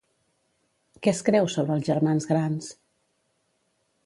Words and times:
Què 1.03 1.11
es 1.13 1.21
creu 1.29 1.49
sobre 1.57 1.77
els 1.79 1.87
germans 1.93 2.29
grans? 2.33 2.75